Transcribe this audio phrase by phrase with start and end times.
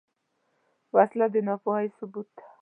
[0.95, 2.43] وسله د ناپوهۍ ثبوت ده